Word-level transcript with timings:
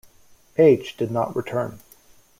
Page 0.55 0.97
did 0.97 1.11
not 1.11 1.35
return. 1.35 1.79